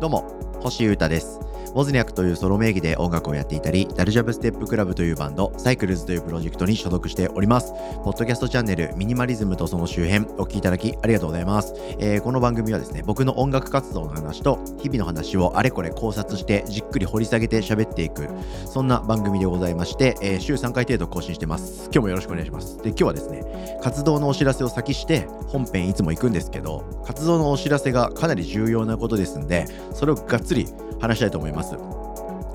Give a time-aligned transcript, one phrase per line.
[0.00, 0.24] どうも
[0.60, 7.72] 星優太ですモズニャクというソロ名義で音楽をやっていたり、ダルジャブステップクラブというバンド、サイクルズというプロジェクトに所属しております。
[8.04, 11.72] ポッドキャストチャンネル、ミニマリズムとその周辺、お聴きいただきありがとうございます。
[11.98, 18.28] えー、この番組はですね、僕の音楽活動の話と、日々の話をあれこれ考察して、じっくり掘り下げて喋っていく、
[18.66, 21.84] そんな番組でございまして、えー、週3回程度更新してます。
[21.84, 22.78] 今日もよろしくお願いします。
[22.78, 30.66] で、今日はですね、活動のお知らせを先して、本編いつも行くんですけど、活動のお知らせがかなり重要なことですんで、それをがっつり
[31.00, 31.76] 話したいと思います。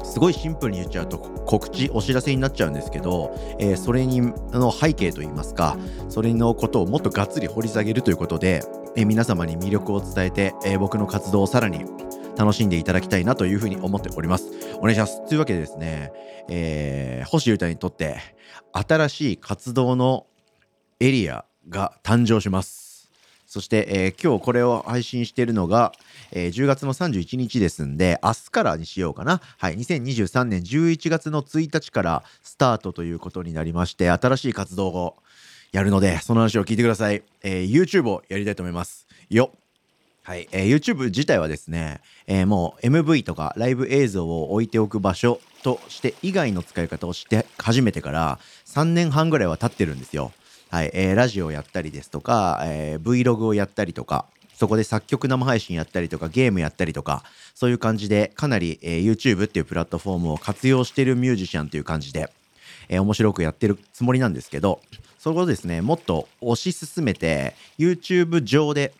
[0.04, 5.78] すごいシンプルに言っちゃうと告知お知らせになっちゃうんですけど、えー、それにの背景といいますか
[6.10, 8.64] それのことをもっとがっつり掘り下げるということで、
[8.96, 11.86] えー、皆様に魅力を伝えて、えー、僕の活動をさらに
[12.38, 14.52] 楽しんでいただきたいなというふうに思っております。
[14.78, 15.28] お願いします。
[15.28, 16.12] というわけでですね、
[16.50, 18.18] えー、星優太にとって
[18.72, 20.28] 新しい活動の
[21.00, 22.88] エリアが誕生します。
[23.48, 25.94] そして、えー、今日これを配信しているのが、
[26.32, 29.42] えー、10月の31日ですんで、明日からにしようかな。
[29.58, 35.16] はい、2023年11月の1日からスタートということになりまして、新しい活動を
[35.72, 37.24] やるので、その話を聞いてください。
[37.42, 39.08] えー、YouTube をやりたいと思います。
[39.30, 39.52] よ
[40.28, 50.34] はい、えー、YouTube 自体はですね、えー、もう MV とかライブ映像を置いておく場所として以外の使い方をして始めてから3年半ぐらいは経ってるんですよ。
[50.70, 57.24] はい、えー、ラジオをやったりですとか、えー、Vlog をやったりとか、そこで作曲生配信やったりとか、ゲームやったりとか、
[57.56, 62.30] そういう感じで、かなり、えー、YouTube っていうプラットフォームを活用してるミュージシャンという感じで、
[62.90, 64.82] えー、面白くやってるつもりなんですけど、
[65.20, 68.94] そこをですね、もっと推し進めて、YouTube 上で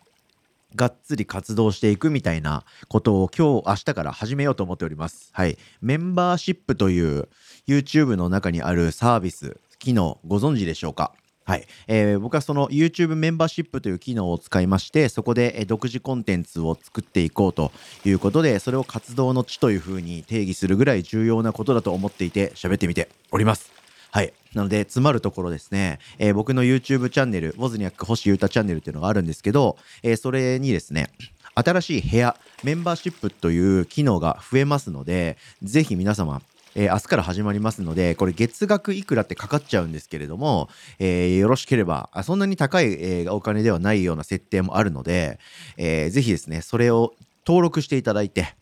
[0.74, 5.30] がっつり活動していくみたいなことを今日、明日から始めようと思っております。
[5.32, 5.58] はい。
[5.80, 7.28] メンバーシップという
[7.66, 11.12] YouTube の中にあるサービス、機能ご存知でしょうか？
[11.44, 17.72] はい、えー、僕はその YouTube メンバーシップという機能を使いましてそこで独自コンテンツを作っていこうと
[18.04, 23.72] いうことでそれを活動の地というふうに定義するぐらい重要なことだと思っていて喋ってみております。
[24.10, 24.34] はい。
[24.58, 31.10] なので、詰まるところですね、えー、僕の YouTube チャンネル、ウォズニャック星優太チャンネルっていうのがあるんですけど、えー、それにですね、
[31.54, 36.42] 新しい部屋、メンバーシップという機能が増えますので、ぜひ皆様、
[36.74, 40.68] えー、明日から始まりますので、これ月額いくらってかかっちゃうんですけれども、
[40.98, 45.38] えー、よろしければ、そんなに高い、えー、お金ではないような設定もあるので、
[45.76, 47.14] えー、ぜひですね、それを
[47.46, 48.54] 登録していただいて、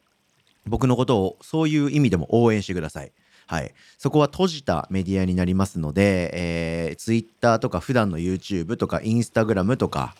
[0.66, 3.12] 僕のことをそういう意味でも応援してください。
[3.46, 3.72] はい。
[3.98, 10.14] そこは閉じたメディアになりますので、えー、Twitter とか普段の YouTube とか Instagram とか、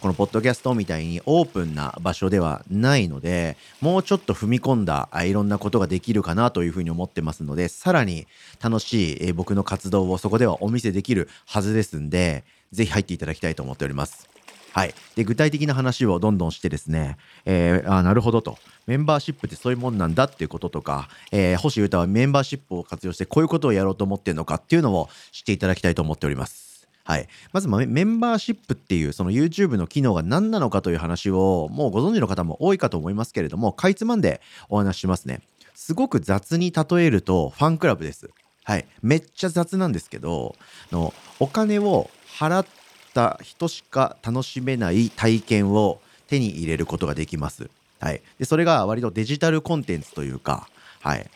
[0.00, 8.26] このポッドキャストみたいにオープンな場所ではないのでもうちょっと踏み込んだいろんなことができるかなというふうに思ってますのでさらに
[8.62, 14.35] 楽しい僕の活動をそこではお見せできるはずですんでぜひ入っていただきたいと思っております。
[14.76, 17.16] はい、で具体的な話をどんどんしてですね、
[17.46, 26.86] えー、あなるほどとメンバーシップってそういうもんなんだっていうこととか、えー、星優太はメンバーシップを活用してこういうことをやろうと思ってるのかっていうのを知っていただきたいと思っております。
[27.04, 27.26] はい。
[27.54, 35.40] まず、メンバーシップっていう、その YouTube の機能が何なのかという話を、もうご存知の方も多いかと思いますけれども、かいつまんでお話ししますね。
[35.74, 38.28] すごく雑に例えると、ファンクラブです。
[38.64, 38.84] はい。
[39.02, 40.56] めっちゃ雑なんですけど、
[40.90, 42.85] のお金を払って
[43.16, 47.70] た人しか楽しめない体験を手に入れることができます。
[47.98, 48.20] はい。
[48.38, 50.68] で、それが割とデジタルコンテンツというか、
[51.00, 51.26] はい。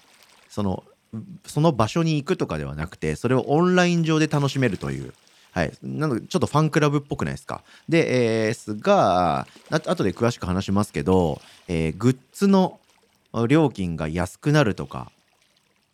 [0.51, 0.85] その、
[1.47, 5.15] その場所に行くとかではなくて、それをオンライン上で楽しめるという、
[5.53, 5.73] はい。
[5.83, 7.63] なので、ちょっとファンクラブっぽくないですか。
[7.89, 12.79] で、えー、すが、あとで詳しく話しますけど、えー、グッズの
[13.49, 15.11] 料金が安くなるとか、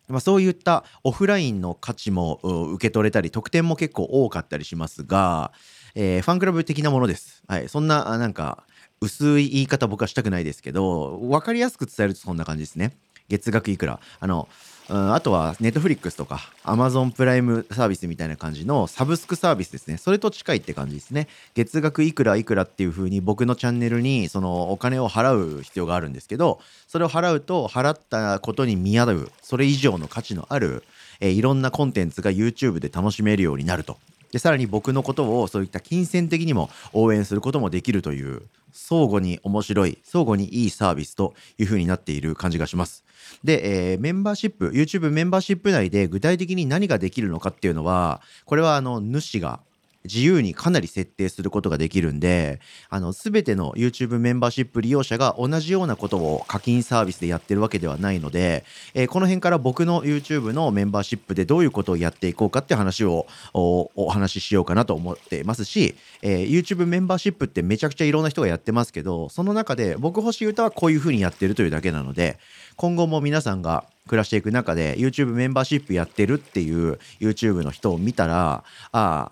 [0.07, 5.51] まあ、そういったオフラインの価値も受け取れたり、特典も結構多かったりしますが、
[5.99, 7.41] えー、ファンクラブ的なものです。
[7.47, 7.67] はい。
[7.67, 8.63] そんな、なんか、
[9.01, 12.95] 薄い言い方僕はしたくないですけど、分かりやすく伝えるとそんな感じですね。
[13.29, 13.99] 月額いくら。
[14.19, 14.47] あの、
[14.89, 19.97] うん、あとはネットフリックスとかアマゾンプライムサービスみたいな感じのサブスクサービスですね。
[19.97, 21.27] それと近いって感じですね。
[21.55, 30.83] 月額いくらいくらっていう風に僕のチャンネルにそのお金を払う必要があるんですけど、それを払うと払ったことに見合う、それ以上の価値のある、
[31.19, 33.97] えー、いろんなコンテンツが YouTube で楽しめるようになると。
[34.31, 38.41] でさらに僕のことをそういった金銭的にも応援することもできるという
[38.71, 43.03] 相互に面白い相互にいいサービスというふうになっている感じがします。
[43.43, 49.59] で、えー、メンバーシップ YouTube メンバーシップ内で具体的に何ができるのかっていうのはこれはあの主が
[50.07, 52.59] 自由にかなり設定することができるんで、
[52.89, 72.39] あの、すべての YouTube メンバーシップ利用者が同じようなことを課金サービスでやってるわけではないので、えー、この辺から僕の YouTube のメンバーシップでどういうことをやっていこうかって話をお話ししようかなと思ってますし、えー、YouTube メンバーシップってめちゃくちゃいろんな人がやってますけど、その中で僕星歌はこういうふうにやってるというだけなので、
[72.75, 79.31] 今後も皆さんが暮らしていく中で YouTube メンバーシップやってるっていう YouTube の人を見たら、あ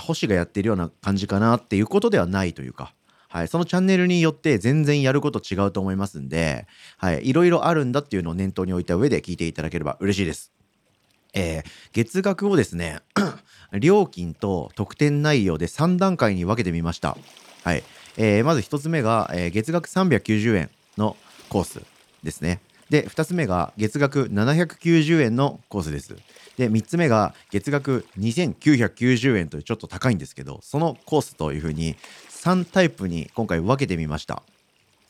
[0.00, 2.94] 星がやってるような感じかなっていうことではないというか、
[3.28, 6.66] はい、そのチャンネルによって全然やること違うと思いますんで、
[6.98, 10.52] はい、いろいろあるんだっていうのを念頭に置いた上で聞いていただければ嬉しいです。
[11.34, 13.00] えー、月額をですね、
[13.78, 17.16] 料金と特典内容で3段階に分けてみました。
[17.62, 17.82] はい。
[18.16, 21.16] えー、まず1つ目が、えー、月額390円の
[21.50, 21.82] コース
[22.22, 22.60] ですね。
[22.90, 26.16] で、2つ目が月額790円のコースです。
[26.56, 31.96] で、3つ目が月額2990円というちょっと高いんですけど、そのコースというふうに
[32.30, 34.42] 3タイプに今回分けてみました。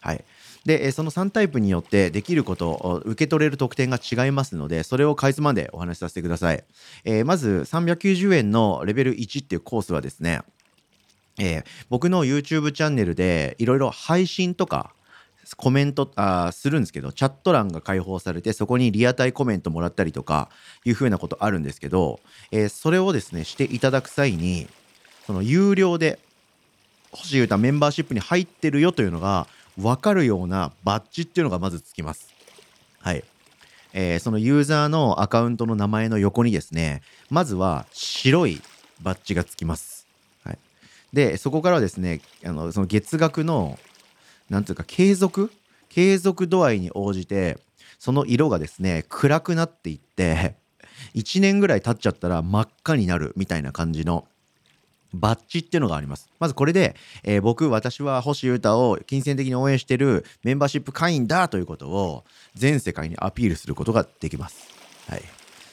[0.00, 0.24] はい。
[0.64, 6.64] で、その3タイプによってできること、受け取れる特典が違いますので、それをかいつまんでお話しさせてください。
[7.04, 10.40] えー、まず、390円のレベル1っていうコースはですね、
[11.38, 14.92] えー、僕の YouTube チャンネルでいろいろ配信とか
[15.54, 20.48] コメントあするんですけどチャット欄が開放されてそこにリアタイコメントもらったりとか
[20.84, 22.18] いうふうなことあるんですけど、
[22.50, 24.66] えー、それをですねしていただく際に
[25.26, 26.18] その有料で
[27.12, 29.46] 星歌メンバーシップに入ってるよというのが
[29.78, 32.34] 分かるようなバッジっていうのがまずつきます。
[33.00, 33.24] はい。
[33.92, 38.60] えー、そのユーザーのアカウントの名前の横にですねまずは白い
[39.00, 40.06] バッジがつきます。
[40.44, 40.58] はい、
[41.12, 43.78] でそこからはですねあのその月額の
[44.50, 45.50] なんていうか継続？
[45.88, 47.58] 継続度合いに応じて
[47.98, 50.56] その色がですね暗くなっていって
[51.14, 54.26] 1年ぐらい経っちゃったら真っ赤になるみたいな感じの
[55.14, 56.28] バッジっていうのがあります。
[56.38, 64.68] まずこれで、えー、僕、私は星優太を金銭的に応援してるメンバーシップ会員だということを全世界にアピールすることができます。
[65.08, 65.22] はい。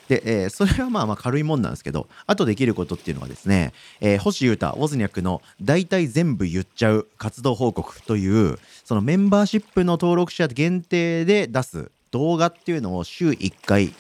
[0.08, 13.94] で、えー、それはまあまあ軽いもんなんですけど、あとできることっていうのはですね、えー、星優太、ウォズニャクの大体全部言っちゃう活動報告という、そのメンバーシップの登録者限定で出す動画っていうのを週1回、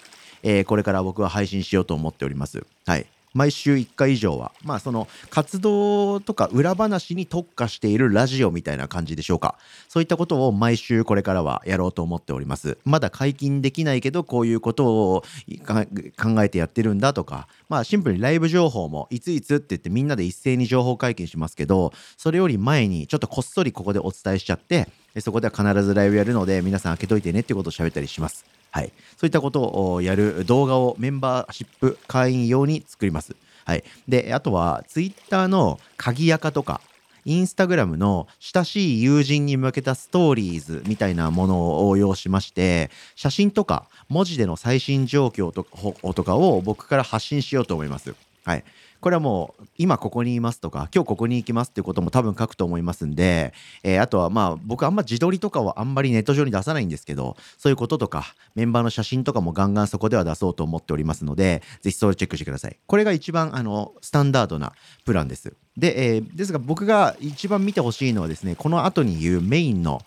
[0.43, 2.65] えー、これから僕は配信しようと思っております。
[2.85, 3.05] はい。
[3.33, 9.55] 毎週1回以上は、まあその活動とか裏話に特化しているラジオみたいな感じでしょうか。
[9.89, 12.77] そういったことを毎週これからはやろうと思っております。
[12.85, 15.23] まだ解禁できないけど、こういうことを
[15.65, 24.87] 考えてやってるんだとか、まあシンプルにライブ情報もいついつって言ってみんなで一斉に情報解禁しますけど、それより前にちょっとこっそりここでお伝えしちゃって、
[25.19, 28.45] そこでは必ずライブやるので皆さん開けといてねってことを喋ったりします。
[28.73, 28.91] はい。
[29.17, 33.35] そういったことをやる動画をメンバーシップ会員用に作ります。
[33.65, 33.83] はい。
[34.07, 36.81] で、あとは、ツイッターの鍵垢とか、
[37.23, 48.15] インスタグラムの親しい友人に向けたストーリーズみたいなものを応用しまして、写真とか文字での最新状況とかを僕から発信しようと思います。
[48.43, 48.63] はい。
[49.03, 53.53] これはもう今ここにいますとか今日ここに行きますっていうことも多分書くと思いますんで、
[53.83, 62.77] えー、あとはまあ僕あんま自撮りとかはあんまりネット上に出さないんですけどそういうこととかメンバーの写真とかもガンガンそこでは出そうと思っておりますのでぜひそれをチェックしてください。
[62.87, 64.71] これが一番あのスタンダードな
[65.03, 65.51] プランです。
[65.75, 69.99] で、えー、ですが僕が一番見てほしいのはですねこの後に言うメインの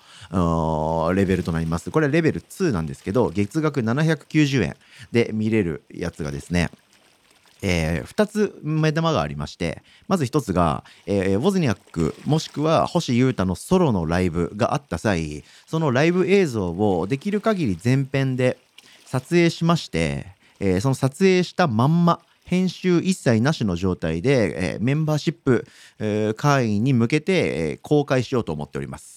[1.14, 1.90] レベルとなります。
[1.90, 4.76] これはレベル2なんですけど月額790円
[5.12, 6.70] で見れるやつがですね
[7.62, 18.58] えー、2つ目玉がありましてまず1つが、えー、ウォズニャックもしくは星優太のソロのライブがあった際そのライブ映像をできる限り全編で
[19.06, 20.26] 撮影しまして、
[20.60, 25.66] えー、その撮影したまんま編集一切なしの状態で、え、メンバーシップ、
[25.98, 27.32] え、会員に向けて、
[27.72, 29.15] え、公開しようと思っております。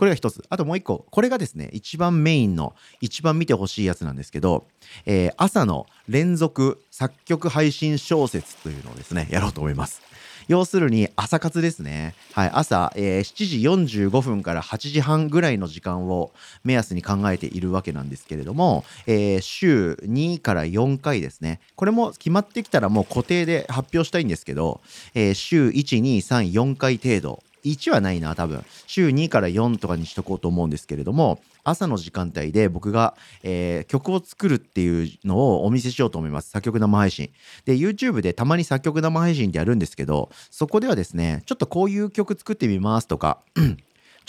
[0.00, 0.42] これが一つ。
[0.48, 1.04] あともう一個。
[1.10, 4.64] これがですね、一番メインの、一番見てほしいやつなんですけど、
[5.04, 10.00] えー、朝の連続作曲配信小説というのをですね、やろうと思います。
[10.48, 12.14] 要するに朝活ですね。
[12.32, 16.32] はい、朝、えー、7時45分から8時半ぐらいの時間を
[16.64, 21.60] 目安に考えているわけなんですけれども、えー、週2から4回ですね。
[21.76, 24.80] これも決まってきたらもう固定で発表したいんですけど、
[25.14, 28.64] えー、週1、2、3、4回程度1はないな、多分。
[28.86, 36.50] 週2から4とかにしとこうと思うんですけれども、朝の時間帯で僕が、えー、曲を作るっていうのをお見せしようと思います。
[36.50, 37.30] 作曲生配信。
[37.64, 43.40] で、YouTube でたまに作曲生配信ってやるんですけど、そこではですね、ちょっとこういう曲作ってみますとか、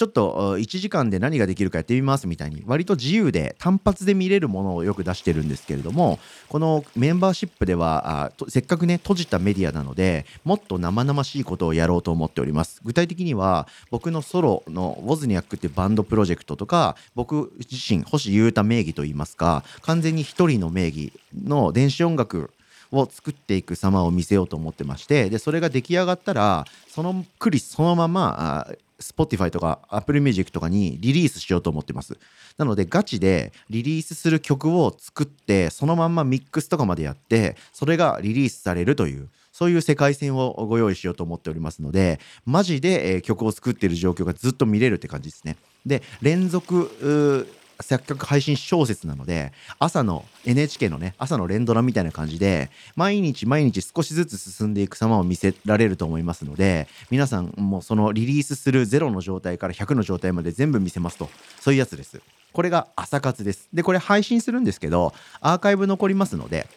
[0.01, 6.17] ちょっと1時間で何ができるかやってみますみたいに割と自由で単発で見れるものをよく出してるんですけれども
[6.49, 12.81] このメンバーシップではあせっかくね閉じたメディアなのでもっと生々しいことをやろうと思っております。
[12.83, 21.13] 具体的には僕のソロのウォズニャックっていうバンドプロジェクトとか僕自身星優太名義といいますか完全に一人の名義
[21.45, 22.49] の電子音楽
[22.91, 28.67] を作っていく様を見せようと思ってましてでそれが出来上がったらそのクリスそのまま
[29.01, 32.17] Spotify とか Apple Music とかにリリースしようと思ってます。
[32.57, 45.57] なのでガチでリリースする曲を作ってそのまんまミックスとかまでやってそれがリリースされるというそういう世界線をご用意しようと思っておりますのでマジで、え曲を作っている状況がずっと見れるって感じですね。
[45.85, 47.47] で連続
[47.81, 61.29] 作曲配信小説なので朝の NHK のね朝の連ドラみたいな感じで毎日毎日少しずつ進んでいく様を見せられると思いますので皆さんもそのリリースする0の状態から100の状態まで全部見せますと。
[61.59, 62.21] そういうやつです。
[62.53, 63.69] これが朝活です。
[63.73, 66.67] でこれ配信するんですけどアーカイブ残りますので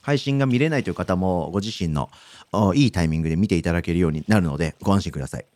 [0.00, 2.10] 配信が見れないという方もご自身の
[2.74, 5.46] いいタイミングで見ていただけるようになるのでご安心ください。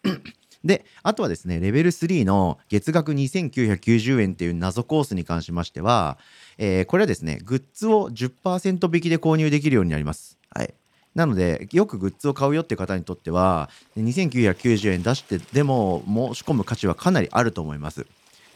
[0.64, 6.18] で、あとはですね、レベル3の月額2990円っていう謎コースに関しましては、
[6.58, 10.36] えー、これはですね、グッズを10%引きで購入できるようになります。
[10.50, 10.74] はい。
[11.14, 18.06] なので、よくグッズを買うよって方にとっては、2990円出してでも申し込む価値はかなりあると思います。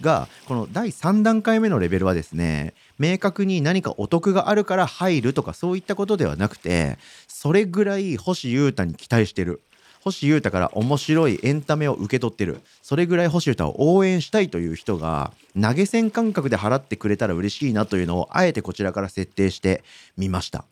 [0.01, 9.63] が、この第3段階目のレベルはですね、明確に何かお得があるから入るとかそういったことではなくて、それぐらい星優太に期待してる。
[10.03, 19.85] 星優太から面白いエンタメを受け取ってるそれぐらい星優太を応援したいという人が投げ銭感覚で払ってくれたら嬉しいなというのをあえてこちらから設定して
[20.17, 20.65] みました。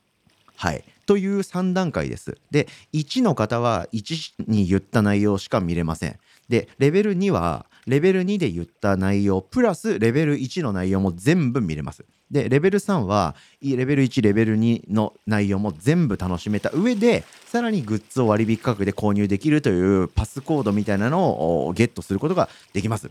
[0.56, 2.37] はい、という3段階です。
[2.50, 6.18] で1の方は1に言った内容しか見れません。
[6.49, 12.04] でレベル2はレベル2で言った内容プラスレベル1の内容も全部見れます。
[12.30, 23.10] でレベル3はレベル1レベル2の内容も全部楽しめた上でさらにグッズを割引価格で購入できるというパスコードみたいなのをゲットすることができます。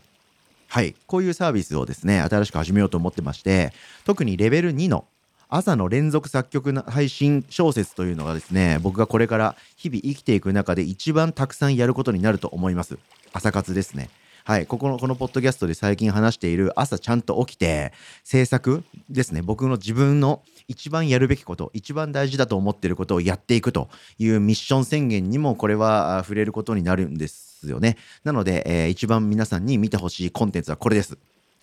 [0.69, 3.73] はい、こういうサービスをですね新しく始めようと思ってまして
[4.05, 5.05] 特にレベル2の
[5.49, 12.99] 朝の連続作曲配信小説というのがですね僕がこれから日々生きていく中で一番たくさんやることになると思います。
[13.33, 14.09] 朝活ですね。
[14.45, 17.93] はい、ここのこのポッドキャストで最近話している朝ちゃんと起きて
[18.23, 19.41] 制作ですね。
[19.41, 27.97] 僕の自分の一番やるべきこと一番大事だと思っていることをやっていくというミッション宣言にもこれは触れることになるんですよね。
[28.23, 31.17] なので、えー、一番皆さんに見てほしいコンテンツはこれです。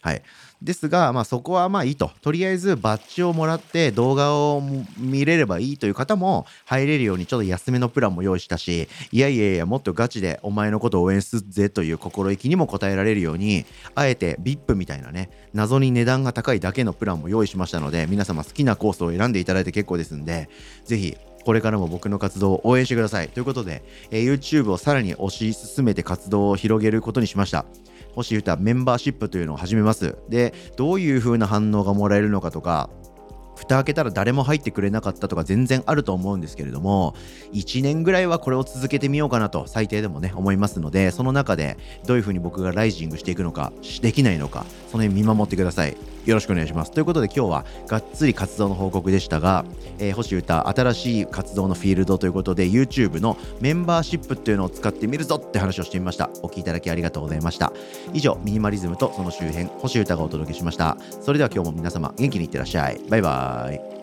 [0.07, 0.23] はい、
[0.63, 2.13] ですが、まあ、そこはまあいいと。
[2.23, 4.63] とりあえずバッジをもらって動画を
[4.97, 20.49] 見れればいいという方も入れるようにちょっと安めのプランも用意したしいやいやいやもっとガチでお前のことを応援するぜという心意気にも応えられるようにあえて VIP みたいなね謎に値段が高いだけのプランも用意しましたので皆様好きなコースを選んでいただいて結構ですんで
[20.85, 23.29] ぜひこれからも僕の活動を応援してください。
[23.29, 27.67] ということで、えー、YouTube をさらに推し進めて活動を広げることにしました。
[28.17, 30.17] 星歌メンバーシップというのを始めます。
[30.29, 32.91] で、どういう風な反応がもらえるのかとか、
[33.57, 37.15] 蓋開けたら誰も入ってくれなかったとか全然あると思うんですけれども
[37.55, 45.97] 1年ぐらいはこれを続けてみようかなと最低でもね思いますのでその中でどういう風に僕がライジングしていくのかできないのかその辺見守ってください
[46.27, 46.91] よろしくお願いします。
[46.91, 49.65] ということで今日はがっつり活動の報告でしたが、
[49.99, 56.29] えー、星歌新しい活動のフィールドということで YouTube のメンバーシップっていうのを使ってみるぞって話をしてみました。
[56.43, 57.73] お聴きいただきありがとうございました。
[58.13, 60.97] 以上、ミニマリズムとその周辺、星歌がお届けしました。
[61.23, 63.01] それでは今日も皆様元気にいってらっしゃい。
[63.09, 63.96] バイバーイ。